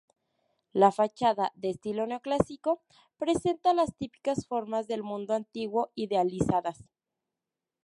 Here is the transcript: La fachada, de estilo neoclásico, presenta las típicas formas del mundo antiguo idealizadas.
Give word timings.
La 0.73 0.91
fachada, 0.91 1.51
de 1.53 1.69
estilo 1.69 2.07
neoclásico, 2.07 2.81
presenta 3.17 3.75
las 3.75 3.95
típicas 3.95 4.47
formas 4.47 4.87
del 4.87 5.03
mundo 5.03 5.35
antiguo 5.35 5.91
idealizadas. 5.93 6.83